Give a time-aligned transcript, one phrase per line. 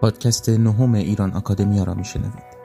[0.00, 2.60] پادکست نهم ایران آکادمیا را میشنوید.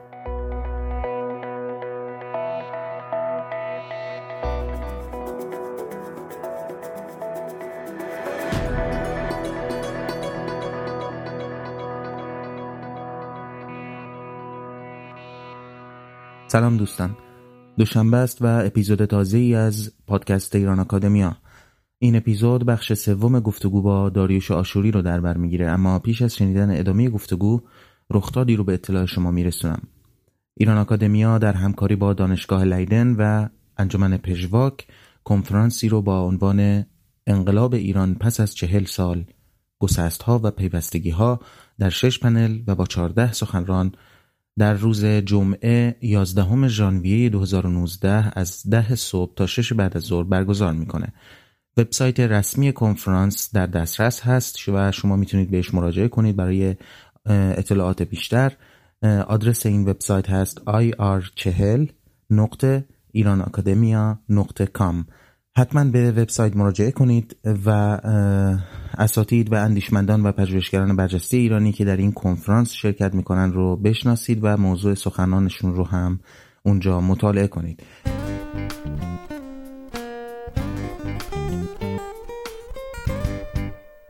[16.48, 17.16] سلام دوستان.
[17.78, 21.36] دوشنبه است و اپیزود تازه ای از پادکست ایران آکادمیا.
[21.98, 26.34] این اپیزود بخش سوم گفتگو با داریوش آشوری رو در بر می‌گیره اما پیش از
[26.36, 27.60] شنیدن ادامه گفتگو
[28.10, 29.82] رخدادی رو به اطلاع شما میرسونم
[30.54, 34.86] ایران آکادمیا در همکاری با دانشگاه لیدن و انجمن پژواک
[35.24, 36.86] کنفرانسی رو با عنوان
[37.26, 39.24] انقلاب ایران پس از چهل سال
[39.78, 41.40] گسست ها و پیوستگی ها
[41.78, 43.92] در شش پنل و با چهارده سخنران
[44.58, 50.72] در روز جمعه 11 ژانویه 2019 از ده صبح تا 6 بعد از ظهر برگزار
[50.72, 51.12] می‌کنه.
[51.76, 56.76] وبسایت رسمی کنفرانس در دسترس هست و شما می‌تونید بهش مراجعه کنید برای
[57.26, 58.52] اطلاعات بیشتر.
[59.26, 61.88] آدرس این وبسایت هست ir40
[62.30, 65.06] نقطه ایران اکادمیا نقطه کام.
[65.56, 67.70] حتما به وبسایت مراجعه کنید و
[68.98, 74.38] اساتید و اندیشمندان و پژوهشگران برجسته ایرانی که در این کنفرانس شرکت می‌کنن رو بشناسید
[74.42, 76.20] و موضوع سخنانشون رو هم
[76.62, 77.82] اونجا مطالعه کنید.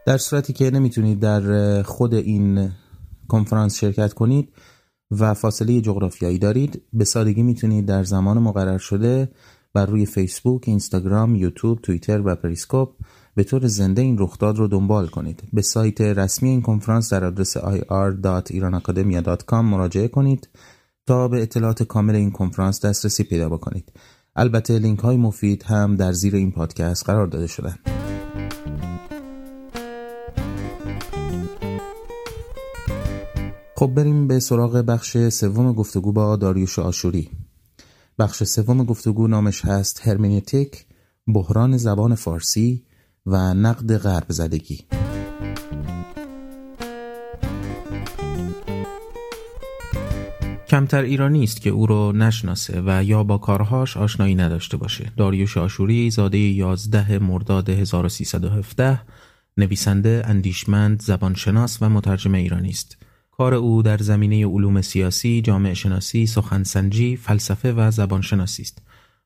[0.06, 2.70] در صورتی که نمی‌تونید در خود این
[3.28, 4.52] کنفرانس شرکت کنید
[5.10, 9.28] و فاصله جغرافیایی دارید به سادگی می‌تونید در زمان مقرر شده
[9.74, 12.88] بر روی فیسبوک، اینستاگرام، یوتیوب، توییتر و پریسکوپ
[13.34, 15.42] به طور زنده این رخداد رو دنبال کنید.
[15.52, 20.48] به سایت رسمی این کنفرانس در آدرس ir.iranacademia.com مراجعه کنید
[21.06, 23.92] تا به اطلاعات کامل این کنفرانس دسترسی پیدا بکنید.
[24.36, 28.05] البته لینک های مفید هم در زیر این پادکست قرار داده شدند.
[33.78, 37.30] خب بریم به سراغ بخش سوم گفتگو با داریوش آشوری
[38.18, 40.86] بخش سوم گفتگو نامش هست هرمنیتیک
[41.26, 42.82] بحران زبان فارسی
[43.26, 44.84] و نقد غرب زدگی
[50.68, 55.12] کمتر ایرانی است که او را نشناسه و یا با کارهاش آشنایی نداشته باشه.
[55.16, 59.00] داریوش آشوری زاده 11 مرداد 1317
[59.56, 62.96] نویسنده، اندیشمند، زبانشناس و مترجم ایرانی است.
[63.38, 68.82] کار او در زمینه علوم سیاسی، جامعه شناسی، سخنسنجی، فلسفه و زبانشناسی است.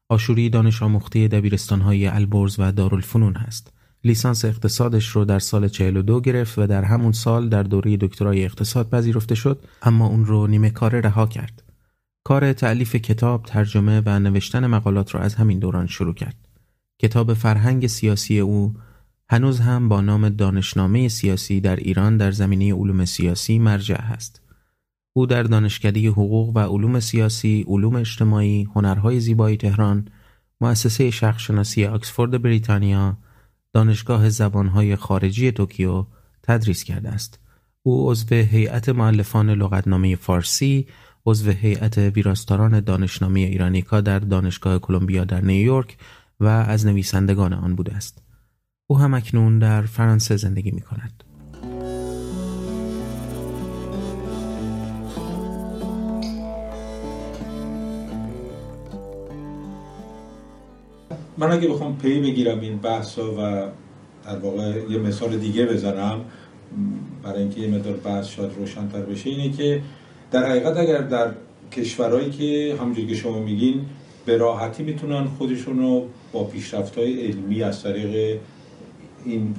[0.09, 3.73] آشوری دانش آموخته دبیرستانهای البرز و دارالفنون است.
[4.05, 8.91] لیسانس اقتصادش رو در سال 42 گرفت و در همون سال در دوره دکترای اقتصاد
[8.91, 11.63] پذیرفته شد اما اون رو نیمه کار رها کرد.
[12.25, 16.49] کار تعلیف کتاب، ترجمه و نوشتن مقالات را از همین دوران شروع کرد.
[17.03, 18.75] کتاب فرهنگ سیاسی او
[19.33, 24.43] هنوز هم با نام دانشنامه سیاسی در ایران در زمینه علوم سیاسی مرجع هست.
[25.13, 30.09] او در دانشکده حقوق و علوم سیاسی، علوم اجتماعی، هنرهای زیبایی تهران،
[30.61, 33.19] مؤسسه شخصشناسی آکسفورد بریتانیا،
[33.73, 36.05] دانشگاه زبانهای خارجی توکیو
[36.43, 37.39] تدریس کرده است.
[37.83, 40.87] او عضو هیئت معلفان لغتنامه فارسی،
[41.27, 45.97] عضو هیئت ویراستاران دانشنامه ایرانیکا در دانشگاه کلمبیا در نیویورک
[46.41, 48.30] و از نویسندگان آن بوده است.
[48.91, 51.25] او هم اکنون در فرانسه زندگی می کند.
[61.39, 63.33] من اگه بخوام پی بگیرم این بحث و
[64.25, 66.21] در واقع یه مثال دیگه بزنم
[67.23, 69.83] برای اینکه یه مدار بحث شاید روشنتر بشه اینه که
[70.31, 71.31] در حقیقت اگر در
[71.73, 73.87] کشورهایی که همونجور که شما میگین
[74.27, 78.41] به راحتی می‌تونن خودشون رو با پیشرفت های علمی از طریق
[79.25, 79.55] این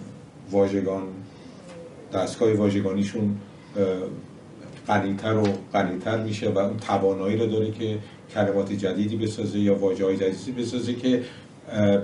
[0.52, 1.04] واژگان
[2.14, 3.36] دستگاه واژگانیشون
[4.88, 7.98] قلیتر و قلیتر میشه و اون توانایی رو داره که
[8.34, 11.24] کلمات جدیدی بسازه یا واژه های جدیدی بسازه که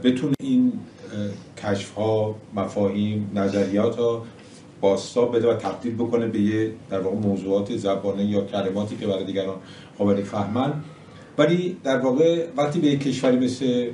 [0.04, 0.74] بتونه این
[1.64, 4.26] کشف ها مفاهیم نظریات ها
[4.82, 9.26] باستاب بده و تبدیل بکنه به یه در واقع موضوعات زبانه یا کلماتی که برای
[9.26, 9.56] دیگران
[9.98, 10.74] قابل فهمن.
[11.38, 13.90] ولی در واقع وقتی به یک کشوری مثل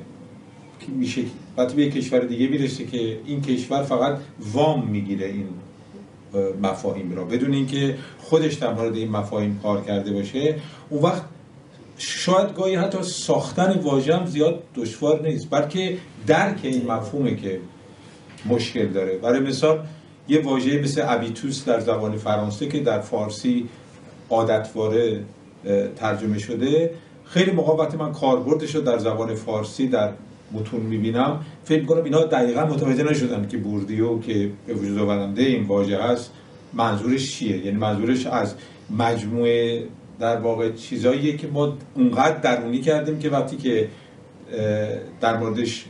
[0.88, 1.22] میشه
[1.56, 4.18] وقتی به یک کشور دیگه می‌رسه که این کشور فقط
[4.52, 5.46] وام می‌گیره این
[6.62, 10.54] مفاهیم را بدون اینکه خودش در مورد این مفاهیم کار کرده باشه
[10.90, 11.22] اون وقت
[11.98, 15.96] شاید گاهی حتی ساختن واژه زیاد دشوار نیست بلکه
[16.26, 17.60] درک این مفهومه که
[18.46, 19.18] مشکل داره.
[19.18, 19.86] برای مثال
[20.28, 23.68] یه واژه مثل ابیتوس در زبان فرانسه که در فارسی
[24.30, 25.20] عادتواره
[25.96, 26.90] ترجمه شده
[27.24, 30.10] خیلی موقع وقتی من کاربردش رو در زبان فارسی در
[30.54, 31.40] متون می‌بینم.
[31.64, 36.32] فکر کنم اینا دقیقا متوجه نشدن که بوردیو که به وجود آورنده این واژه هست.
[36.72, 38.54] منظورش چیه؟ یعنی منظورش از
[38.98, 39.84] مجموعه
[40.18, 43.88] در واقع چیزاییه که ما اونقدر درونی کردیم که وقتی که
[45.20, 45.84] در موردش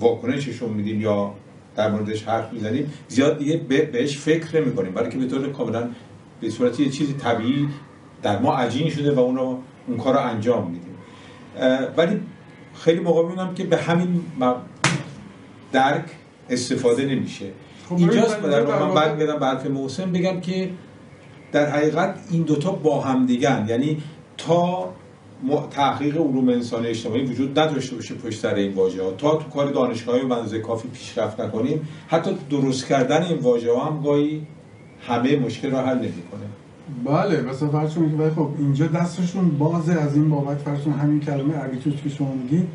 [0.00, 1.34] واکنششون میدیم یا
[1.76, 3.56] در موردش حرف می‌زنیم زیاد دیگه
[3.92, 5.88] بهش فکر نمی کنیم برای که به طور کاملا
[6.40, 7.68] به صورت یه چیزی طبیعی
[8.22, 10.94] در ما عجین شده و اون اون کار رو انجام میدیم.
[11.96, 12.20] ولی
[12.80, 14.20] خیلی موقع می‌بینم که به همین
[15.72, 16.04] درک
[16.50, 17.46] استفاده نمیشه.
[17.88, 20.70] خب اینجاست در من بعد به حرف محسن بگم که
[21.52, 24.02] در حقیقت این دوتا با هم دیگن یعنی
[24.38, 24.92] تا
[25.70, 29.70] تحقیق علوم انسانی اجتماعی وجود نداشته باشه پشت سر این واژه ها تا تو کار
[29.70, 34.46] دانشگاهی به کافی پیشرفت نکنیم حتی درست کردن این واژه ها هم گاهی
[35.00, 36.46] همه مشکل رو حل نمی‌کنه.
[37.04, 41.94] بله مثلا فرض کنید خب اینجا دستشون بازه از این بابت فرض همین کلمه ابیتوس
[42.04, 42.68] که شما میگید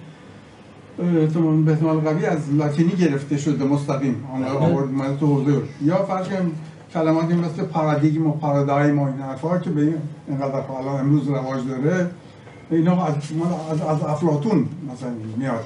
[0.98, 4.24] به احتمال قوی از لاتینی گرفته شده مستقیم.
[4.34, 6.54] آن آورد تو حوزه یا فرض کنید
[6.94, 9.96] کلماتی مثل پارادیگم و پارادایم و این حرفا که به این
[10.28, 12.10] اینقدر حالا امروز رواج داره
[12.72, 13.16] اینا از
[13.72, 15.66] از, از افلاطون مثلا میاد.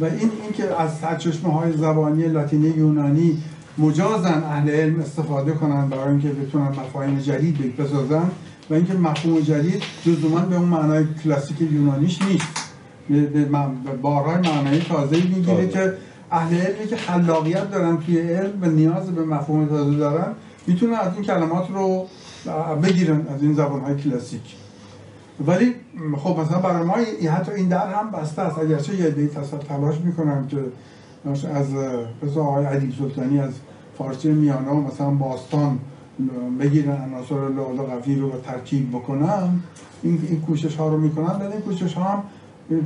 [0.00, 3.42] و این اینکه از سرچشمه های زبانی لاتینی یونانی
[3.78, 8.30] مجازن اهل علم استفاده کنن برای اینکه بتونن مفاهیم جدید بسازن
[8.70, 12.46] و اینکه مفهوم جدید لزوما به اون معنای کلاسیک یونانیش نیست.
[13.08, 13.44] به
[14.02, 15.92] بارهای معنایی تازه می‌گیره که
[16.30, 20.32] اهل علمی که خلاقیت دارن توی علم و نیاز به مفهوم تازه دارن
[20.66, 22.06] می‌تونن از این کلمات رو
[22.82, 24.56] بگیرن از این زبان های کلاسیک.
[25.46, 25.74] ولی
[26.16, 26.94] خب مثلا برای ما
[27.30, 28.58] حتی این در هم بسته است.
[28.58, 29.28] اگرچه یه دی
[29.68, 30.58] تلاش می‌کنم که
[31.54, 31.66] از
[32.22, 33.52] مثلا آقای عدیب سلطانی از
[33.98, 35.78] فارسی میانه و مثلا باستان
[36.60, 39.60] بگیرن عناصر لعل قوی رو ترکیب بکنن
[40.02, 41.40] این, این کوشش ها رو می‌کنن.
[41.40, 42.22] ولی این کوشش ها هم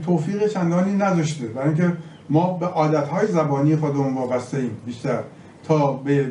[0.07, 1.47] توفیق چندانی نداشته.
[1.47, 1.93] برای اینکه
[2.31, 5.21] ما به عادت های زبانی خودمون وابسته ایم بیشتر.
[5.65, 6.27] تا به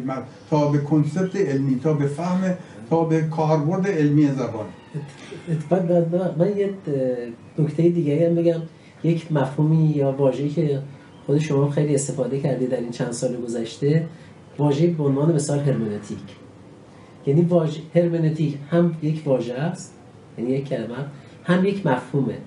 [0.49, 2.53] تا به کنسپت علمی تا به فهم
[2.89, 4.65] تا به کاربرد علمی زبان.
[6.37, 6.69] من یه
[7.59, 8.61] نکته دیگه هم بگم.
[9.03, 10.79] یک مفهومی یا واژه‌ای که
[11.25, 14.05] خود شما خیلی استفاده کردید در این چند سال گذشته
[14.59, 16.17] واژه به عنوان مثال هرمنتیک.
[17.25, 19.93] یعنی واژه هرمنتیک هم یک واژه است
[20.37, 20.95] یعنی یک کلمه
[21.43, 22.37] هم یک مفهومه.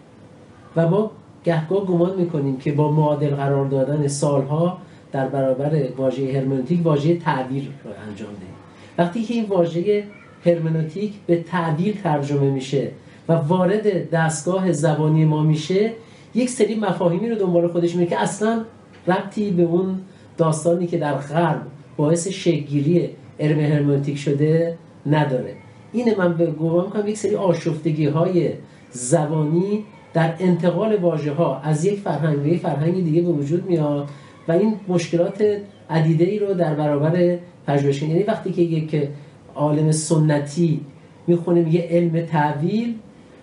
[0.76, 1.10] و ما
[1.44, 4.78] گهگاه گمان می‌کنیم که با معادل قرار دادن سالها
[5.12, 8.54] در برابر واژه هرمنوتیک واژه تعبیر رو انجام دهیم.
[8.98, 10.04] وقتی که این واژه
[10.46, 12.90] هرمنوتیک به تعبیر ترجمه میشه
[13.28, 15.92] و وارد دستگاه زبانی ما میشه
[16.34, 18.64] یک سری مفاهیمی رو دنبال خودش میره که اصلا
[19.06, 20.00] ربطی به اون
[20.38, 21.62] داستانی که در غرب
[21.96, 23.10] باعث شگیری
[23.40, 25.54] علم هرمنوتیک شده نداره.
[25.92, 28.50] اینه من به گمان می‌کنم یک سری آشفتگی های
[28.90, 29.84] زبانی
[30.14, 34.08] در انتقال واژه ها از یک فرهنگ به فرهنگ دیگه به وجود میاد
[34.48, 35.58] و این مشکلات
[35.90, 39.08] عدیده ای رو در برابر پژوهش یعنی وقتی که یک
[39.54, 40.80] عالم سنتی
[41.26, 42.94] می‌خونه میگه علم تعویل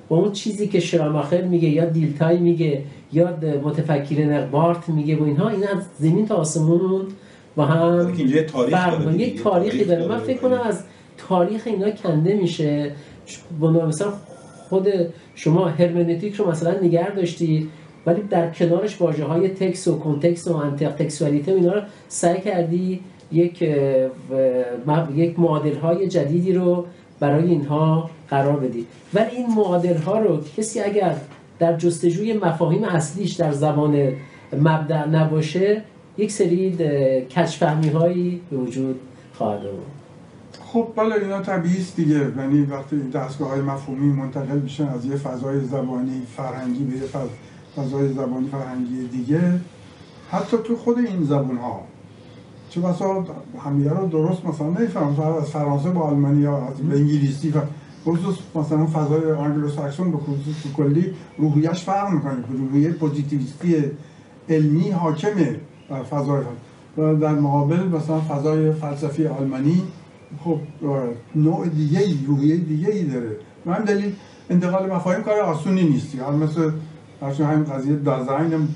[0.09, 5.49] با اون چیزی که شراماخر میگه یا دیلتای میگه یا متفکر بارت میگه و اینها
[5.49, 7.07] این از زمین تا آسمون
[7.59, 8.13] با هم
[9.17, 10.07] یک تاریخی داره.
[10.07, 10.83] من فکر کنم از
[11.17, 12.91] تاریخ اینا کنده میشه.
[13.61, 14.13] مثلا
[14.69, 14.87] خود
[15.35, 17.69] شما هرمنتیک رو مثلا نگر داشتی
[18.05, 22.99] ولی در کنارش واژه های تکس و کنتکس و انتق تکسوالیته اینا رو سعی کردی
[23.31, 23.61] یک
[25.15, 26.85] یک معادل های جدیدی رو
[27.19, 28.85] برای اینها قرار بدی.
[29.13, 31.15] ولی این معادل ها رو کسی اگر
[31.59, 34.13] در جستجوی مفاهیم اصلیش در زبان
[34.53, 35.83] مبدع نباشه
[36.19, 36.71] یک سری
[37.25, 38.99] کچفهمی هایی به وجود
[39.33, 39.99] خواهد آورد.
[40.65, 42.31] خب بله اینا طبیعی است دیگه.
[42.37, 47.03] یعنی وقتی دستگاه های مفهومی منتقل میشن از یه فضای زبانی فرهنگی به یه
[47.75, 49.59] فضای زبانی فرهنگی دیگه
[50.31, 51.81] حتی تو خود این زبان ها
[52.69, 53.25] چه بسا
[53.65, 57.61] همدیگه رو درست مثلا نمیفهمن فرانسه با آلمانی یا از انگلیسی به
[58.05, 62.43] خصوص مثلا فضای آنگلو ساکسون به خصوص کلی روحیش فرق می‌کنه.
[62.51, 63.75] روحیه پوزیتیویستی
[64.49, 65.59] علمی حاکمه.
[65.89, 66.43] در فضای
[66.97, 69.81] و در مقابل مثلا فضای فلسفی آلمانی
[70.43, 70.59] خب
[71.35, 73.37] نوع دیگه ای روحیه دیگه ای داره.
[73.65, 74.13] و هم دلیل
[74.49, 76.71] انتقال مفاهیم کار آسونی نیستی حال مثل
[77.21, 78.67] همین قضیه دازاین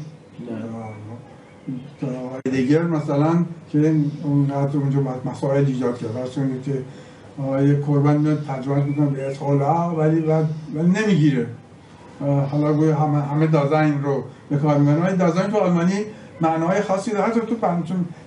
[2.51, 6.13] دیگر مثلا که اون حتی اونجا مسائل ایجاد کرد.
[6.13, 6.72] برسونه که
[7.67, 10.20] یه قربان میاد ترجمه می‌کنه به اطلاع ولی
[10.75, 11.48] ولی نمی‌گیره.
[12.51, 15.01] حالا گویا همه همه دازاین رو به کار می‌برن.
[15.01, 16.00] ولی دازاین تو آلمانی
[16.41, 17.23] معنای خاصی داره.
[17.23, 17.55] حتی تو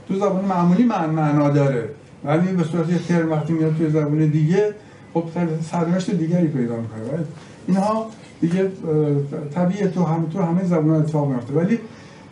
[0.08, 1.88] تو زبان معمولی معنا داره.
[2.24, 4.74] ولی به صورت یه ترم وقتی میاد توی زبان دیگه
[5.14, 5.24] خب
[5.70, 7.24] سرنوشت دیگری پیدا می‌کنه.
[7.66, 8.06] اینها
[8.40, 8.70] دیگه
[9.54, 11.78] طبیعه تو هم تو همه زبان اتفاق میفته ولی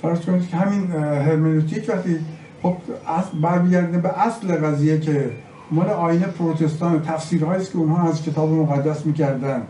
[0.03, 2.19] فرض کنید که همین هرمنوتیک وقتی
[2.63, 2.77] خب
[3.09, 5.31] اصل برمیگرده به اصل قضیه که
[5.71, 9.63] مال آین پروتستان تفسیرهایی است که اونها از کتاب مقدس می‌کردن.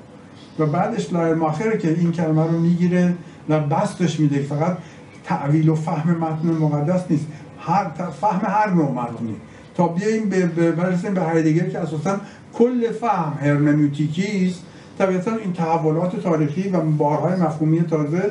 [0.58, 3.14] و بعدش ماخره که این کلمه رو می‌گیره
[3.48, 4.42] و بستش میده.
[4.42, 4.76] فقط
[5.24, 7.26] تعویل و فهم متن مقدس نیست.
[7.58, 7.90] هر
[8.20, 9.36] فهم هر نوع متنی.
[9.76, 12.20] تا بیاییم به برسیم به هایدگر که اساسا
[12.54, 14.62] کل فهم هرمنوتیکی است.
[14.98, 18.30] طبیعتا این تحولات تاریخی و بارهای مفهومی تازه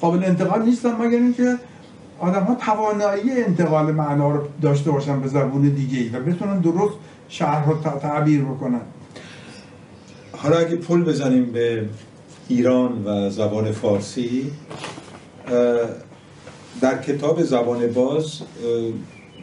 [0.00, 1.56] قابل انتقال نیستن مگر اینکه
[2.18, 6.94] آدم ها توانایی انتقال معنا رو داشته باشن به زبون دیگه ای و بتونن درست
[7.28, 8.80] شهر رو تعبیر بکنن.
[10.36, 11.88] حالا اگه پل بزنیم به
[12.48, 14.50] ایران و زبان فارسی
[16.80, 18.40] در کتاب زبان باز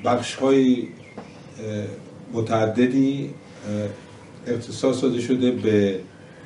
[0.05, 0.88] بخش های
[2.33, 3.29] متعددی
[4.48, 6.00] اختصاص داده شده به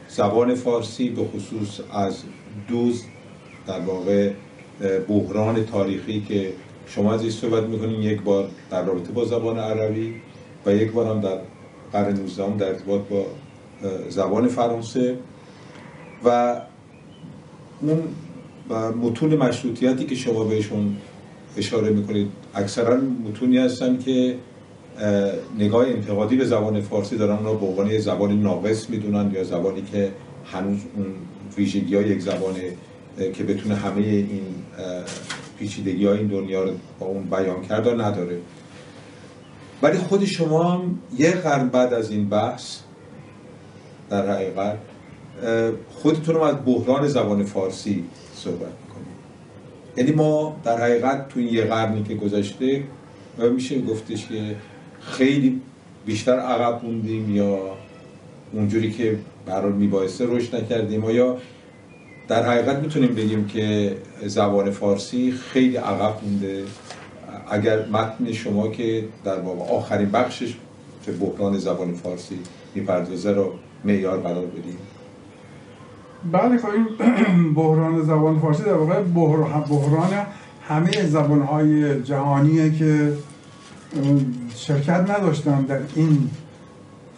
[0.10, 2.18] زبان فارسی به خصوص از
[2.68, 3.04] دوز
[3.68, 4.32] در واقع
[5.08, 6.54] بحران تاریخی که
[6.88, 8.02] شما از این صحبت می‌کنین.
[8.02, 10.16] یک بار در رابطه با زبان عربی
[10.66, 11.38] و یک بار هم در
[11.92, 13.26] قرن 19 در ارتباط با
[14.10, 15.18] زبان فرانسه.
[16.26, 16.62] و
[17.82, 18.04] اون
[19.02, 20.98] متون مشروطیتی که شما بهشون
[21.58, 24.36] اشاره می‌کنید اکثرا متونی هستن که
[25.60, 30.12] نگاه انتقادی به زبان فارسی دارن اون به عنوان زبان ناقص می‌دونن یا زبانی که
[30.46, 31.06] هنوز اون
[31.58, 32.56] ویژگی های یک زبان
[33.34, 34.46] که بتونه همه این
[35.60, 38.38] پیچیدگی های این دنیا رو با اون بیان کرده نداره.
[39.82, 42.80] ولی خود شما هم یه قرن بعد از این بحث
[44.10, 44.78] در حقیقت
[45.90, 48.04] خودتون رو از بحران زبان فارسی
[48.36, 49.14] صحبت می‌کنید.
[49.98, 52.84] یعنی ما در حقیقت تو یه قرنی که گذشته
[53.54, 54.56] میشه گفتش که
[55.02, 55.62] خیلی
[56.06, 57.60] بیشتر عقب موندیم یا
[58.54, 61.38] اونجوری که برای میبایسته رشد نکردیم یا
[62.28, 66.64] در حقیقت می‌تونیم بگیم که زبان فارسی خیلی عقب مونده؟
[67.52, 70.56] اگر متن شما که در واقع آخرین بخشش
[71.06, 72.40] به بحران زبان فارسی
[72.76, 73.54] می‌پردازه رو
[73.86, 74.78] معیار قرار بدیم
[76.32, 76.68] بله خب
[77.56, 79.02] بحران زبان فارسی در واقع
[79.70, 80.10] بحران
[80.68, 83.14] همه زبانهای جهانیه که
[84.56, 86.30] شرکت نداشتن در این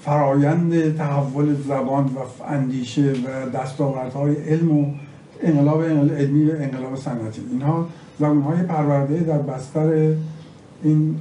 [0.01, 4.93] فرایند تحول زبان و اندیشه و دستاوردهای علم و
[5.43, 7.41] انقلاب علمی و انقلاب صنعتی.
[7.51, 7.87] اینها
[8.19, 10.13] زبانهای پرورده در بستر
[10.83, 11.15] این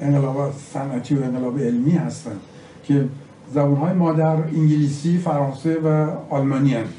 [0.00, 2.40] انقلاب صنعتی و انقلاب علمی هستند
[2.84, 3.04] که
[3.54, 6.94] زبانهای مادر انگلیسی، فرانسه و آلمانی هستند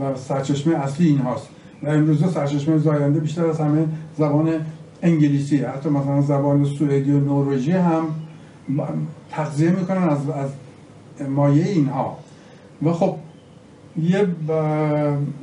[0.00, 1.48] و سرچشمه اصلی این هاست.
[1.82, 3.84] و امروزه سرچشمه زاینده بیشتر از همه
[4.18, 4.50] زبان
[5.02, 8.04] انگلیسی حتی مثلا زبان سوئدی و نروژی هم
[9.30, 10.50] تغذیه می‌کنن از, از
[11.28, 12.18] مایه اینها.
[12.82, 13.14] و خب
[14.02, 14.26] یه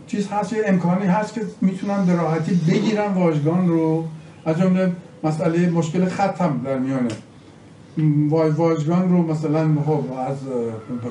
[0.07, 4.03] چیز هست یه امکانی هست که می‌تونن به راحتی بگیرن واژگان رو.
[4.45, 4.91] از جمله
[5.23, 7.09] مسئله مشکل خط در میانه.
[8.29, 10.37] واژگان رو مثلا خب از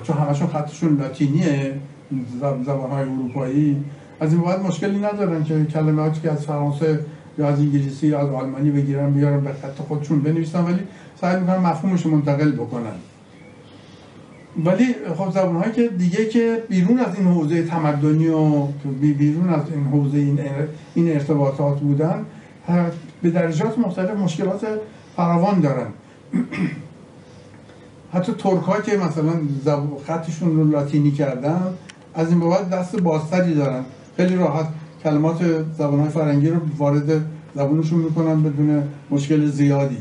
[0.02, 1.74] چون همشون خطشون لاتینیه
[2.66, 3.84] زبان های اروپایی
[4.20, 7.00] از این باید مشکلی ندارن که کلماتی که از فرانسه
[7.38, 10.80] یا از انگلیسی یا از آلمانی بگیرن بیارن به خط خودشون بنویسن ولی
[11.20, 12.94] سعی می‌کنن مفهومش منتقل بکنن.
[14.64, 18.66] ولی خب زبان هایی که دیگه که بیرون از این حوزه تمدنی و
[19.00, 20.18] بیرون از این حوزه
[20.94, 22.24] این ارتباطات بودن
[23.22, 24.66] به درجات مختلف مشکلات
[25.16, 25.86] فراوان دارن.
[28.12, 29.32] حتی ترک که مثلا
[30.06, 31.62] خطشون رو لاتینی کردن
[32.14, 33.84] از این بابت دست بازتری دارن.
[34.16, 34.66] خیلی راحت
[35.04, 37.24] کلمات زبان های فرنگی رو وارد
[37.54, 39.98] زبانشون می‌کنن بدون مشکل زیادی.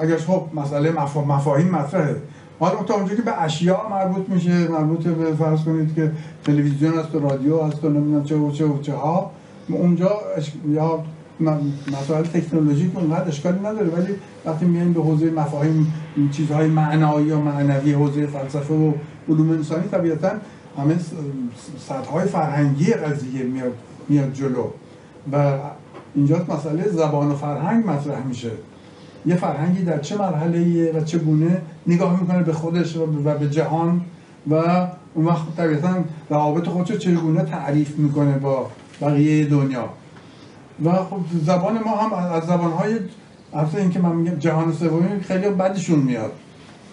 [0.00, 0.92] اگر خب مسئله
[1.26, 2.16] مفاهیم مطرحه.
[2.60, 6.12] حالا تا اونجا که به اشیاء مربوط میشه مربوط به فرض کنید که
[6.44, 9.30] تلویزیون است و رادیو هست و نمی‌دونم چه و چه و چه ها
[9.68, 10.10] اونجا
[10.68, 11.04] یا
[11.92, 15.94] مسائل تکنولوژیک اونقدر اشکالی نداره ولی وقتی میایم به حوزه مفاهیم
[16.32, 18.92] چیزهای معنایی یا معنوی حوزه فلسفه و
[19.28, 20.30] علوم انسانی طبیعتا
[20.78, 20.96] همه
[21.88, 23.72] سطح های فرهنگی قضیه میاد,
[24.08, 24.64] میاد جلو.
[25.32, 25.58] و
[26.14, 28.50] اینجا مسئله زبان و فرهنگ مطرح میشه.
[29.26, 33.06] یه فرهنگی در چه مرحله و چگونه نگاه می‌کنه به خودش و
[33.38, 34.00] به جهان
[34.50, 34.54] و
[35.14, 35.94] اون وقت طبیعتا
[36.30, 38.70] روابط خودش چگونه تعریف می‌کنه با
[39.00, 39.88] بقیه دنیا.
[40.84, 42.98] و خب زبان ما هم از زبانهای
[43.52, 46.32] اصلا اینکه من میگم جهان سومی خیلی بدشون میاد.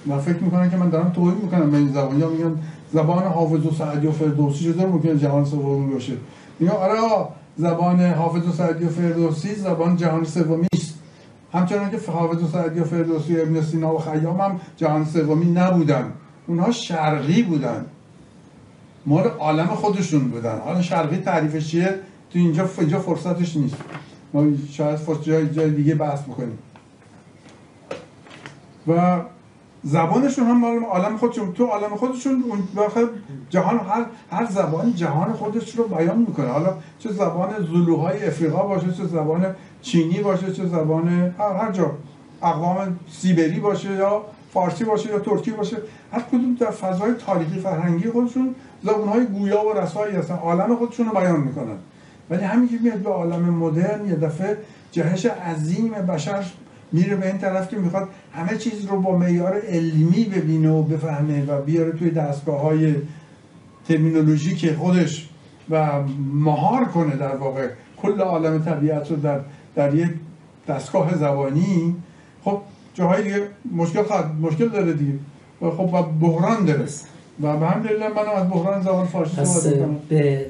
[0.07, 2.19] و فکر می‌کنن که من دارم توهین می‌کنم به این زبان.
[2.19, 2.59] یا میگن
[2.93, 6.13] زبان حافظ و سعدی و فردوسی چطور ممکنه جهان سومی باشه؟
[6.59, 6.99] میگم آره
[7.57, 10.93] زبان حافظ و سعدی و فردوسی زبان جهان سومی است.
[11.53, 15.51] همچنان که حافظ و سعدی و فردوسی و ابن سینا و خیام هم جهان سومی
[15.51, 16.11] نبودن.
[16.47, 17.85] اونها شرقی بودن.
[19.05, 20.59] مال عالم خودشون بودن.
[20.65, 21.95] حالا شرقی تعریفش چیه؟
[22.29, 23.75] تو اینجا اینجا فرصتش نیست.
[24.33, 26.57] ما شاید فرصت جای, جای دیگه بحث بکنیم.
[28.87, 29.21] و
[29.83, 32.63] زبانشون هم مال عالم خودشون تو عالم خودشون اون
[33.49, 36.47] جهان هر هر زبانی جهان خودش رو بیان می‌کنه.
[36.47, 41.91] حالا چه زبان زولوهای افریقا باشه چه زبان چینی باشه چه زبان هر, هر جا.
[42.43, 44.21] اقوام سیبری باشه یا
[44.53, 45.77] فارسی باشه یا ترکی باشه.
[46.11, 50.35] هر کدوم در فضای تاریخی فرهنگی خودشون زبانهای گویا و رسایی هستن.
[50.35, 51.77] عالم خودشون رو بیان می‌کنن.
[52.29, 54.57] ولی همین که میاد به عالم مدرن یه دفعه
[54.91, 56.45] جهش عظیم بشر
[56.91, 61.45] میره به این طرف که می‌خواد همه چیز رو با معیار علمی ببینه و بفهمه
[61.45, 62.95] و بیاره توی دستگاه های
[63.87, 65.29] ترمینولوژیک خودش
[65.69, 65.89] و
[66.33, 67.67] مهار کنه در واقع.
[67.97, 69.39] کل عالم طبیعت رو در,
[69.75, 70.09] در یک
[70.67, 71.95] دستگاه زبانی.
[72.43, 72.61] خب
[72.93, 75.13] جاهای دیگه مشکل خواهد مشکل داره دیگه.
[75.61, 76.85] و خب و بحران داره.
[77.41, 80.45] و به همین دلیل من از بحران زبان فارسی صحبت به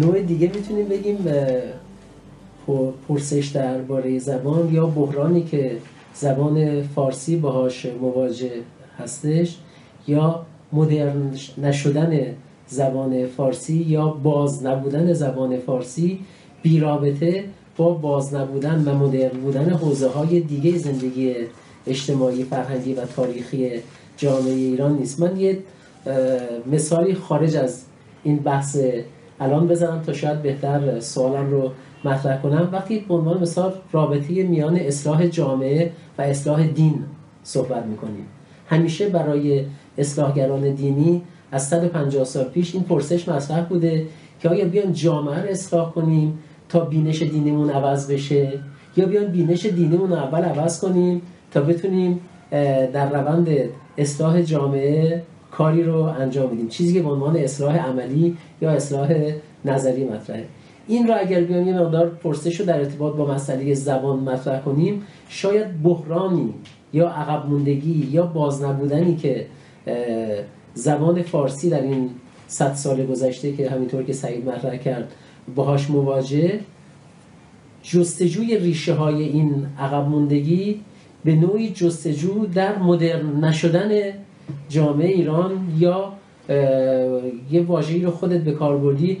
[0.00, 1.18] نوع دیگه می‌تونیم بگیم
[3.08, 5.76] پرسش درباره زبان یا بحرانی که
[6.14, 8.50] زبان فارسی باهاش مواجه
[8.98, 9.56] هستش
[10.06, 12.20] یا مدرن نشدن
[12.66, 16.20] زبان فارسی یا باز نبودن زبان فارسی
[16.62, 17.44] بی رابطه
[17.76, 21.34] با باز نبودن و مدرن بودن حوزه های دیگه زندگی
[21.86, 23.70] اجتماعی فرهنگی و تاریخی
[24.16, 25.20] جامعه ایران نیست.
[25.20, 25.58] من یه
[26.72, 27.82] مثالی خارج از
[28.24, 28.76] این بحث
[29.40, 31.70] الان بزنم تا شاید بهتر سوالم رو
[32.04, 32.68] مطرح کنم.
[32.72, 37.04] وقتی به عنوان مثال رابطه میان اصلاح جامعه و اصلاح دین
[37.42, 38.26] صحبت می‌کنیم.
[38.66, 39.64] همیشه برای
[39.98, 41.22] اصلاحگران دینی
[41.52, 44.06] از 150 سال پیش این پرسش مطرح بوده
[44.40, 48.52] که آیا بیان جامعه رو اصلاح کنیم تا بینش دینیمون عوض بشه؟
[48.96, 52.20] یا بیان بینش دینیمون اول عوض کنیم تا بتونیم
[52.92, 53.48] در روند
[53.98, 55.22] اصلاح جامعه
[55.58, 56.68] کاری رو انجام بدیم.
[56.68, 59.32] چیزی که به عنوان اصلاح عملی یا اصلاح
[59.64, 60.44] نظری مطرحه.
[60.88, 65.02] این را اگر بیایم یه مقدار پرسش رو در ارتباط با مسئله زبان مطرح کنیم
[65.28, 66.54] شاید بحرانی
[66.92, 69.46] یا عقب موندگی یا باز نبودنی که
[70.74, 72.10] زبان فارسی در این
[72.46, 75.12] صد سال گذشته که همینطور که سعید مطرح کرد
[75.54, 76.60] باهاش مواجه
[77.82, 80.80] جستجوی ریشه های این عقب موندگی
[81.24, 83.90] به نوعی جستجو در مدرن نشدن
[84.68, 86.12] جامعه ایران یا
[87.50, 89.18] یه واژه‌ای رو خودت به کار بردی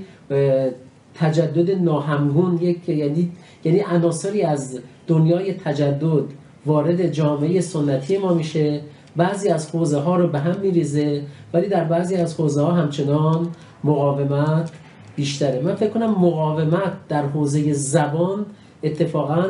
[1.14, 3.32] تجدد ناهمگون یک یعنی
[3.64, 6.24] یعنی عناصری از دنیای تجدد
[6.66, 8.80] وارد جامعه سنتی ما میشه.
[9.16, 13.48] بعضی از حوزه ها رو به هم میریزه ولی در بعضی از حوزه ها همچنان
[13.84, 14.70] مقاومت
[15.16, 15.60] بیشتره.
[15.60, 18.46] من فکر کنم مقاومت در حوزه زبان
[18.82, 19.44] اتفاقا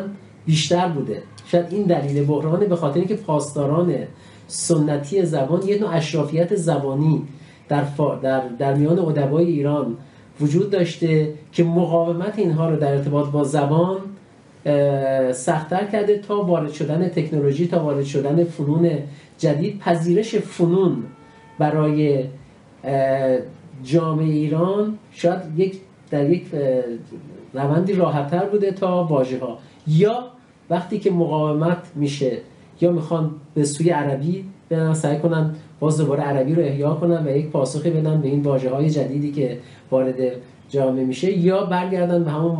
[0.46, 1.22] بیشتر بوده.
[1.46, 3.94] شاید این دلیل بحرانه به خاطر اینکه پاسداران
[4.48, 7.22] سنتی زبان یه نوع اشرافیت زبانی
[7.68, 7.84] در,
[8.22, 9.96] در, در میان ادبای ایران
[10.40, 13.98] وجود داشته که مقاومت اینها رو در ارتباط با زبان
[15.32, 18.90] سختتر کرده تا وارد شدن تکنولوژی تا وارد شدن فنون
[19.38, 19.78] جدید.
[19.78, 21.02] پذیرش فنون
[21.58, 22.24] برای
[23.84, 25.80] جامعه ایران شاید یک
[26.10, 26.46] در یک
[27.54, 30.24] روندی راحتتر بوده تا واژه ها یا
[30.70, 32.38] وقتی که مقاومت میشه
[32.80, 37.36] یا می‌خوان به سوی عربی برن سعی کنن باز دوباره عربی رو احیا کنن و
[37.36, 39.58] یک پاسخی بدن به این واژه های جدیدی که
[39.90, 40.14] وارد
[40.68, 42.56] جامعه میشه یا برگردن به همون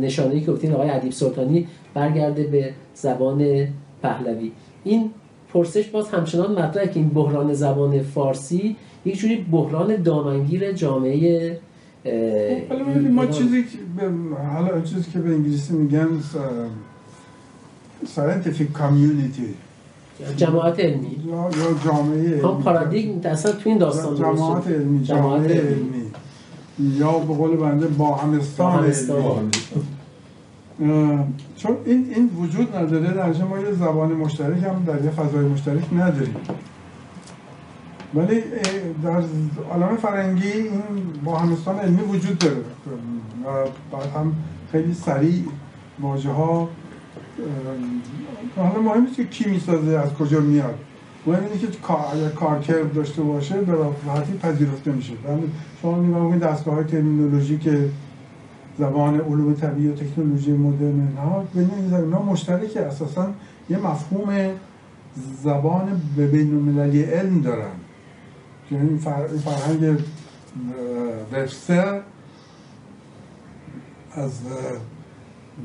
[0.00, 3.68] نشانه‌ای که گفتین آقای ادیب سلطانی برگرده به زبان
[4.02, 4.52] پهلوی.
[4.84, 5.10] این
[5.52, 11.58] پرسش باز همچنان مطرحه که این بحران زبان فارسی یک جوری بحران دامنگیر جامعه
[12.68, 13.64] خب، ما چیزی
[14.52, 16.08] حالا چیزی که به انگلیسی میگن
[18.06, 19.54] scientific community.
[20.36, 21.16] جماعت علمی.
[21.26, 21.50] یا
[21.84, 26.10] جامعه خب پارادیگم اصلا تو این داستان جماعت علمی جماعت علمی.
[26.78, 29.50] یا به قول بنده با همستان علمی
[31.56, 33.14] چون این این وجود نداره.
[33.14, 36.36] در ما یه زبان مشترک هم در یه فضای مشترک نداریم.
[38.14, 38.42] ولی
[39.02, 39.22] در
[39.70, 40.82] عالم فرنگی این
[41.24, 42.56] با همستان علمی وجود داره.
[43.44, 43.48] و
[43.92, 44.34] بعد هم
[44.72, 45.44] خیلی سریع
[46.00, 46.68] واژه ها
[48.56, 50.78] حالا مهم نیست که کی می‌سازه از کجا میاد.
[51.26, 55.12] مهم اینه که اگر کارکرد داشته باشه به راحتی پذیرفته میشه.
[55.82, 57.88] شما نگاه دستگاه های ترمینولوژی که
[58.78, 63.28] زبان علوم طبیعی و تکنولوژی مدرن اینها بین این زبان مشترک اساسا
[63.70, 64.50] یه مفهوم
[65.42, 67.72] زبان به بین المللی علم دارن.
[68.70, 68.98] که این
[69.44, 69.98] فرهنگ
[71.32, 72.00] وبستر
[74.12, 74.32] از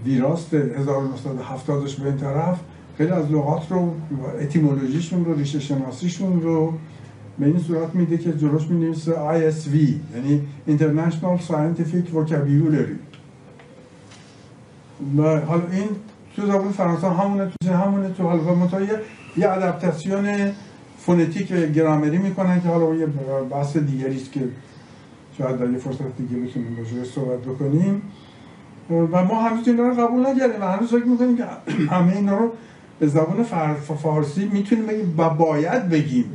[0.05, 2.59] ویراست 1970 به این طرف.
[2.97, 3.93] خیلی از لغات رو
[4.41, 6.73] اتیمولوژیشون رو ریشه شناسیشون رو
[7.39, 9.75] به این صورت میده که جلوش می نویسه ISV
[10.15, 12.95] یعنی International Scientific Vocabulary.
[15.17, 15.89] و حالا این
[16.35, 18.87] تو زبان فرانسه همونه تو همونه تو حالا متای
[19.37, 20.51] یه ادپتاسیون
[20.97, 23.05] فونتیک گرامری می‌کنن که حالا یه
[23.51, 24.41] بحث دیگری است که
[25.37, 28.01] شاید در یه فرصت دیگه بتونیم باشه صحبت بکنیم.
[28.89, 31.45] و ما هنوز این رو قبول نکردیم و هنوز فکر می‌کنیم که
[31.89, 32.51] همه اینا رو
[32.99, 33.43] به زبان
[34.03, 36.25] فارسی می‌تونیم بگیم و باید بگیم.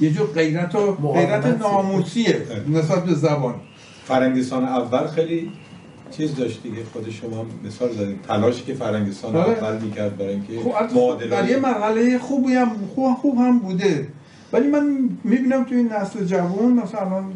[0.00, 3.54] یه جور غیرت و غیرت ناموسیه نسبت به زبان.
[4.04, 5.52] فرنگستان اول خیلی
[6.10, 9.42] چیز داشت دیگه خود شما مثال زدید تلاشی که فرنگستان بله.
[9.42, 14.08] اول می‌کرد برای اینکه خب در یه مرحله خوبی هم خوب, خوب هم بوده.
[14.52, 17.32] ولی من می‌بینم تو این نسل جوان مثلا الان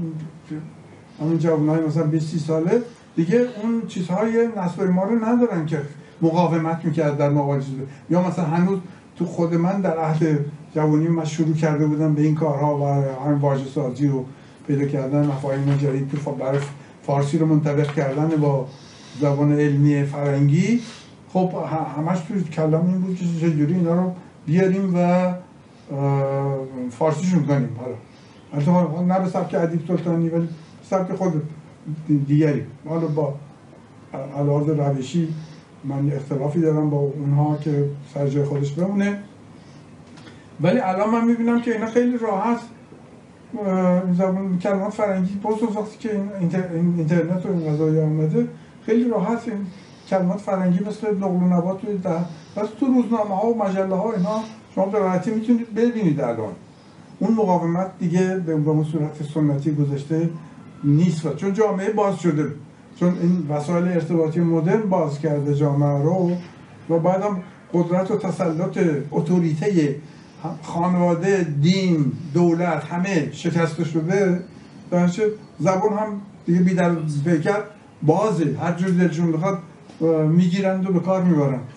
[1.20, 2.82] همین جوان های مثلا 20 ساله
[3.16, 5.82] دیگه اون چیزهای نسل ما رو ندارن که
[6.22, 7.62] مقاومت می‌کرد در مقابل
[8.10, 8.78] یا مثلا هنوز
[9.16, 10.36] تو خود من در اهل
[10.74, 12.84] جوانی من شروع کرده بودم به این کارها و
[13.24, 14.22] همین واژه سازی و
[14.66, 16.58] پیدا کردن مفاهیم جدید تو برای
[17.02, 18.66] فارسی رو منطبق کردن با
[19.20, 20.80] زبان علمی فرنگی
[21.32, 21.52] خب
[21.96, 24.12] همش تو کلام این بود که چجوری اینا رو
[24.46, 25.32] بیاریم و
[26.90, 27.76] فارسیشون کنیم.
[28.52, 29.02] حالا.
[29.02, 30.48] نه به سبک ادیب سلطانی ولی
[30.90, 31.42] سبک خود
[32.26, 32.62] دیگری.
[32.88, 33.34] حالا با
[34.36, 35.34] علاوه روشی
[35.84, 39.18] من اختلافی دارم با اونها که سر جای خودش بمونه.
[40.60, 42.60] ولی الان من می‌بینم که اینا خیلی راحت
[44.18, 46.50] زبان کلمات فرنگی باز وقتی که این
[46.96, 48.48] اینترنت و این قضایی آمده
[48.86, 49.66] خیلی راحت این
[50.08, 52.18] کلمات فرنگی مثل و نبات در
[52.56, 54.40] بس تو روزنامه ها و مجله ها اینا
[54.74, 56.52] شما به راحتی می‌تونید ببینید الان.
[57.18, 60.30] اون مقاومت دیگه به اون صورت سنتی گذاشته
[60.84, 62.52] نیست و چون جامعه باز شده
[63.00, 66.32] چون این وسایل ارتباطی مدرن باز کرده جامعه رو
[66.90, 68.78] و بعدم قدرت و تسلط
[69.10, 69.96] اتوریته
[70.62, 74.40] خانواده دین دولت همه شکسته شده.
[74.90, 75.22] درنچه
[75.58, 77.60] زبان هم دیگه بیدر پیکر
[78.02, 78.56] بازه.
[78.60, 79.58] هر جور دلشون بخواد
[80.28, 81.68] می‌گیرند و به کار می‌برند.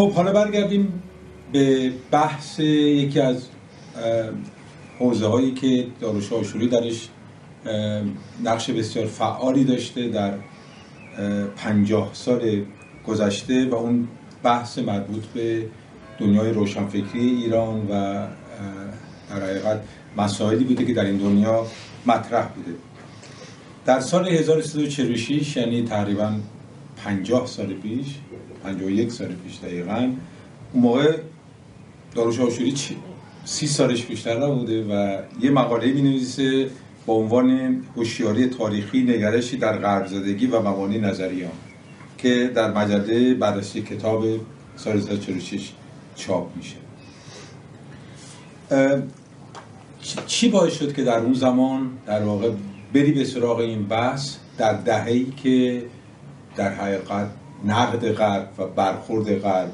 [0.00, 1.02] خب حالا برگردیم
[1.52, 3.42] به بحث یکی از
[4.98, 7.08] حوزه هایی که داروش آشوری درش
[8.44, 10.32] نقش بسیار فعالی داشته در
[11.56, 12.62] پنجاه سال
[13.06, 14.08] گذشته و اون
[14.42, 15.66] بحث مربوط به
[16.18, 18.26] دنیای روشنفکری ایران و
[19.30, 19.80] در حقیقت
[20.16, 21.66] مسائلی بوده که در این دنیا
[22.06, 22.72] مطرح بوده.
[23.84, 26.32] در سال 1346 یعنی تقریبا
[27.04, 28.06] پنجاه سال پیش
[28.64, 30.12] 51 سال پیش دقیقا
[30.72, 31.16] اون موقع
[32.14, 32.74] داروش آشوری
[33.44, 36.70] سی سالش بیشتر نبوده و یه مقاله می نویسه
[37.06, 41.52] با عنوان هوشیاری تاریخی نگرشی در غرب زدگی و مبانی نظریان
[42.18, 44.24] که در مجله بررسی کتاب
[44.76, 45.72] سال 1946
[46.14, 46.76] چاپ میشه.
[50.26, 52.50] چی باعث شد که در اون زمان در واقع
[52.94, 55.82] بری به سراغ این بحث؟ در دهه‌ای که
[56.56, 57.26] در حقیقت
[57.64, 59.72] نقد غرب و برخورد غرب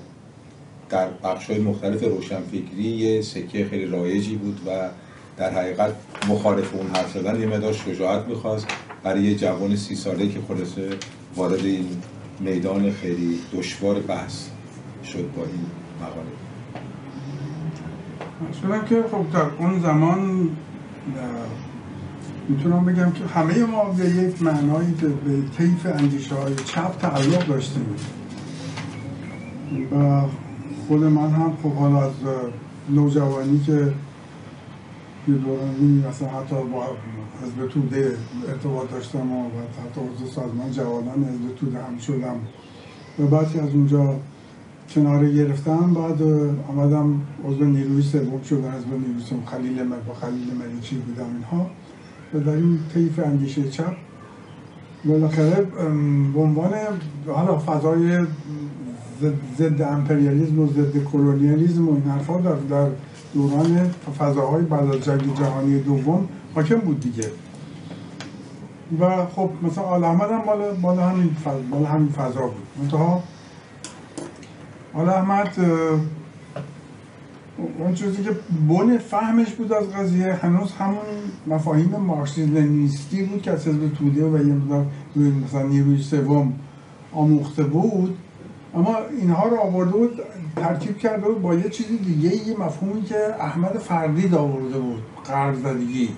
[0.89, 4.89] در بخش های مختلف روشنفکری یه سکه خیلی رایجی بود و
[5.37, 5.95] در حقیقت
[6.29, 8.67] مخالف اون حرف زدن یه مدار شجاعت می‌خواست.
[9.03, 10.89] برای یه جوان سی ساله که خلاصه
[11.37, 11.89] وارد این
[12.41, 14.47] میدان خیلی دشوار بحث
[15.05, 15.67] شد با این
[16.03, 16.27] مقاله.
[18.63, 20.51] شدم که خب در اون زمان
[22.49, 27.87] می‌تونم بگم که همه ما به یک معنایی به طیف اندیشه های چپ تعلق داشتیم.
[29.93, 30.23] و
[30.89, 32.13] خود من هم خب حالا از
[32.91, 33.93] نوجوانی که
[35.29, 36.87] یه دورانی مثلا حتی با
[37.43, 38.17] حزب توده
[38.49, 42.37] ارتباط داشتم و حتی عضو سازمان جوانان حزب توده هم شدم.
[43.19, 44.15] و بعدی از اونجا
[44.95, 46.23] کناره گرفتم بعد
[46.69, 51.71] آمدم عضو نیروی سوم شدم حزب نیروی سوم خلیل مر با خلیل مریچی بودم اینها.
[52.35, 53.97] و این طیف اندیشه چپ.
[55.05, 55.67] بالاخره
[56.35, 56.73] به عنوان
[57.27, 58.27] حالا فضای
[59.59, 62.91] ضد امپریالیزم و ضد کلونیالیزم و این حرفا در, در
[63.35, 67.29] دوران فضاهای بعد از جنگ جهانی دوم حاکم بود دیگه.
[69.01, 72.67] و خب مثلا آل احمد هم مال, مال همین فضا مال همین فضا بود.
[72.83, 73.23] منتها
[74.95, 75.57] آل احمد
[77.79, 78.31] اون چیزی که
[78.69, 81.05] بن فهمش بود از قضیه هنوز همون
[81.47, 84.55] مفاهیم مارکسیسم لنینیستی بود که از حزب توده و یه
[85.45, 86.53] مثلا نیروی سوم
[87.13, 88.17] آموخته بود.
[88.75, 90.21] اما اینها رو آورده بود
[90.57, 95.59] ترکیب کرده بود با یه چیزی دیگه یه مفهومی که احمد فردید آورده بود قرض
[95.59, 96.09] زدگی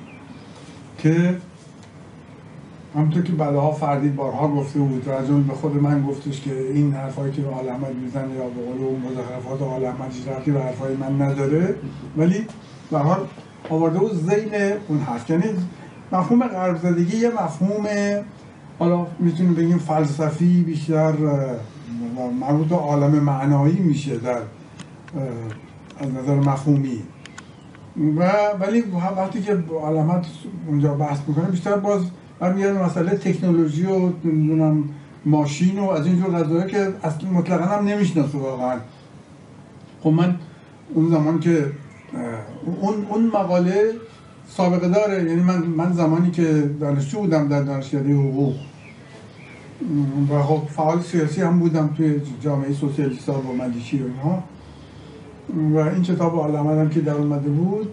[0.99, 1.37] که
[2.99, 7.33] همونطور که بعدها فردید بارها گفته بود و به خود من گفتش که این حرفایی
[7.33, 11.23] که آل احمد می‌زنه یا به قول اون مزخرفات آل احمد چیز به حرفای من
[11.23, 11.75] نداره
[12.17, 12.47] ولی
[12.91, 13.27] به حال
[13.71, 14.51] آورده بود زین
[14.89, 15.31] اون حرف.
[15.31, 15.45] یعنی
[16.13, 17.87] مفهوم قرض زدگی یه مفهوم
[18.79, 21.15] حالا می‌تونیم بگیم فلسفی بیشتر
[22.41, 24.41] مربوط عالم معنایی میشه در
[26.01, 27.03] از نظر مفهومی.
[28.17, 28.85] و ولی
[29.17, 30.27] وقتی که علامت
[30.67, 32.03] اونجا بحث می‌کنه بیشتر باز
[32.41, 34.85] برمیگرده مسئله تکنولوژی و نمی‌دونم
[35.25, 38.77] ماشین و از اینجور قضایا که اصلا مطلقا هم نمی‌شناسه واقعا.
[40.03, 40.37] خب من
[40.95, 41.73] اون زمان که
[42.81, 43.93] اون, اون مقاله
[44.49, 45.25] سابقه داره.
[45.25, 48.55] یعنی من, من زمانی که دانشجو بودم در دانشکده حقوق.
[50.31, 54.43] و خب فعال سیاسی هم بودم توی جامعه سوسیالیست ها و ملیشی و اینها.
[55.75, 57.89] و این کتاب علامه که در اومده بود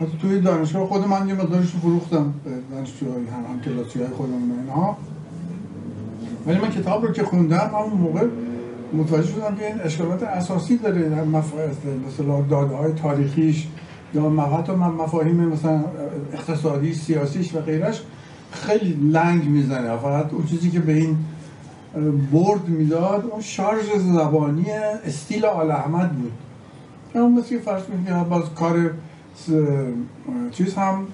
[0.00, 4.08] حتی توی دانشگاه خود من یه مقدارش رو فروختم به دانشجوهای هم هم کلاسی های
[4.08, 4.96] خودم و اینها
[6.46, 8.26] ولی من کتاب رو که خوندم همون موقع
[8.92, 13.66] متوجه شدم که این اشکالات اساسی داره در مثلا داده های تاریخیش
[14.14, 15.84] یا مقاط و مفاهیم مثلا
[16.32, 18.02] اقتصادی سیاسیش و غیرش
[18.50, 19.96] خیلی لنگ می‌زنه.
[19.96, 21.16] فقط اون چیزی که به این
[22.32, 24.70] برد می‌داد اون شارژ زبانی
[25.04, 26.32] استیل آل احمد بود.
[27.14, 28.90] اون مثل فرض می‌کنه باز کار
[30.52, 31.06] چیز هم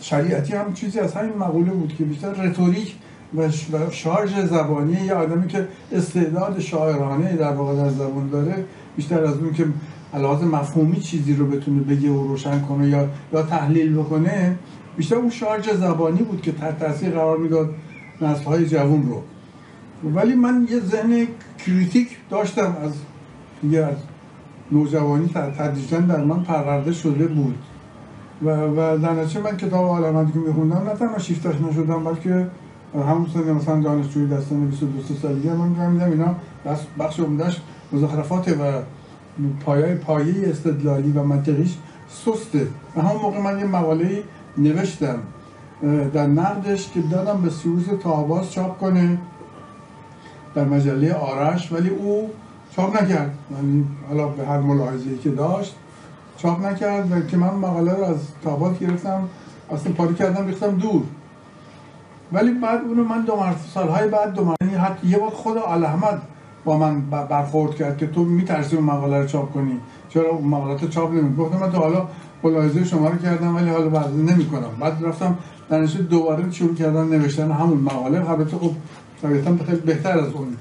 [0.00, 2.94] شریعتی هم چیزی از همین مقوله بود که بیشتر رتوریک
[3.36, 3.50] و
[3.90, 8.64] شارژ زبانی یه آدمی که استعداد شاعرانه در واقع در زبان داره
[8.96, 9.66] بیشتر از اون که
[10.14, 14.56] علاوه مفهومی چیزی رو بتونه بگه و روشن کنه یا یا تحلیل بکنه
[14.96, 17.74] بیشتر اون شارژ زبانی بود که تحت تاثیر قرار می‌داد
[18.20, 19.22] نسل های جوون رو.
[20.10, 21.26] ولی من یه ذهن
[21.58, 22.92] کریتیک داشتم از
[23.72, 23.96] از
[24.72, 27.54] نوجوانی تدریجا در من پرورده شده بود.
[28.42, 32.46] و, و در من کتاب علامتی که میخوندم نه تنها شیفتش نشدم بلکه
[32.94, 36.34] همون سن مثلا دانشجوی دستان 22 سالگی من میدم اینا
[36.98, 37.60] بخش عمدهش
[37.92, 38.82] مزخرفات و
[39.64, 41.76] پایه پایه استدلالی و منطقیش
[42.08, 42.66] سسته.
[42.96, 44.22] و همون موقع من یه مقاله
[44.58, 45.18] نوشتم
[46.12, 49.18] در نقدش که دادم به سیوز تاباز چاپ کنه
[50.54, 52.30] در مجله آرش ولی او
[52.76, 53.34] چاپ نکرد.
[53.56, 55.76] یعنی حالا به هر ملاحظه‌ای که داشت
[56.36, 59.28] چاپ نکرد و که من مقاله رو از تاباز گرفتم
[59.72, 61.02] اصلا پاری کردم ریختم دور.
[62.32, 63.36] ولی بعد اونو من دو
[63.74, 66.22] سالهای بعد دو مرتبه حتی یه خود آل احمد
[66.64, 69.80] با من برخورد کرد که تو میترسی اون مقاله رو چاپ کنی.
[70.08, 72.08] چرا اون مقالات چاپ نمی گفتم من تو حالا
[72.42, 74.70] ملاحظه شما رو کردم ولی حالا بعد نمی‌کنم.
[74.80, 78.30] بعد رفتم در دوباره شروع کردن نوشتن همون مقاله.
[78.30, 78.70] البته خب
[79.22, 79.50] طبیعتا
[79.86, 80.56] بهتر از اون.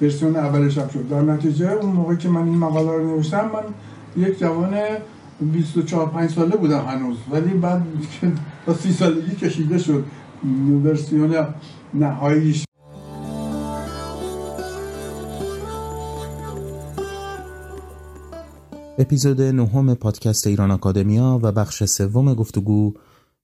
[0.00, 1.08] ورسیون اولش هم شد.
[1.08, 4.74] در نتیجه اون موقع که من این مقاله رو نوشتم من یک جوان
[5.40, 7.16] 24 5 ساله بودم هنوز.
[7.30, 7.82] ولی بعد
[8.66, 10.04] با 30 سالگی کشیده شد.
[10.84, 11.46] ورسیون
[11.94, 12.64] نهاییش.
[18.98, 22.94] اپیزود نهم پادکست ایران آکادمیا و بخش سوم گفتگو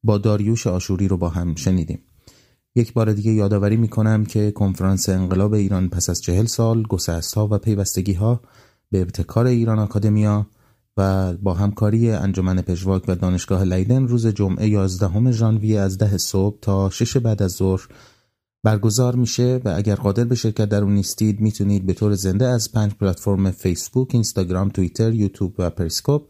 [0.04, 1.98] با داریوش آشوری رو با هم شنیدیم.
[2.76, 7.48] یک بار دیگه یادآوری می‌کنم که کنفرانس انقلاب ایران پس از چهل سال گسست ها
[7.50, 8.40] و پیوستگی ها
[8.90, 10.46] به ابتکار ایران آکادمیا
[10.96, 16.59] و با همکاری انجمن پژواک و دانشگاه لیدن روز جمعه 11 ژانویه از ده صبح
[16.61, 17.88] تا 6 بعد از ظهر
[18.62, 22.72] برگزار میشه و اگر قادر به شرکت در اون نیستید می‌تونید به طور زنده از
[22.72, 26.22] پنج پلتفرم فیسبوک، اینستاگرام، توییتر، یوتیوب و پریسکوپ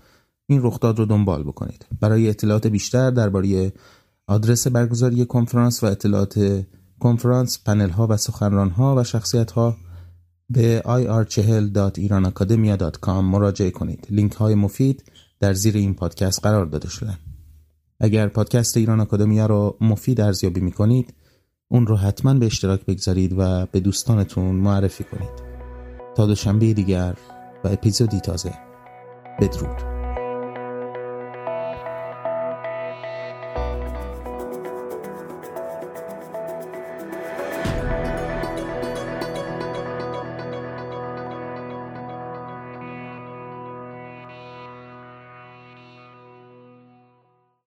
[0.46, 1.86] این رخداد رو دنبال بکنید.
[2.00, 3.72] برای اطلاعات بیشتر درباره
[4.26, 6.64] آدرس برگزاری کنفرانس و اطلاعات
[7.00, 9.76] کنفرانس، پنل ها و سخنران ها و شخصیت ها
[10.50, 14.06] به ir40.iranacademia.com مراجعه کنید.
[14.10, 15.04] لینک های مفید
[15.40, 17.18] در زیر این پادکست قرار داده شدن.
[18.00, 21.14] اگر پادکست ایران آکادمیا رو مفید ارزیابی می کنید
[21.68, 25.50] اون رو حتما به اشتراک بگذارید و به دوستانتون معرفی کنید
[26.16, 27.14] تا دوشنبه دیگر
[27.64, 28.54] و اپیزودی تازه
[29.40, 29.89] بدرود